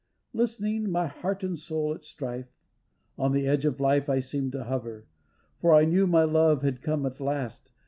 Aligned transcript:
Listening, 0.33 0.89
my 0.91 1.05
heart 1.05 1.43
and 1.43 1.59
soul 1.59 1.93
at 1.93 2.03
strife. 2.03 2.55
On 3.19 3.33
the 3.33 3.45
edge 3.45 3.65
of 3.65 3.79
life 3.79 4.09
I 4.09 4.19
seemed 4.19 4.51
to 4.53 4.63
hover. 4.63 5.05
For 5.59 5.75
I 5.75 5.85
knew 5.85 6.07
my 6.07 6.23
love 6.23 6.63
had 6.63 6.81
come 6.81 7.05
at 7.05 7.19
last. 7.19 7.69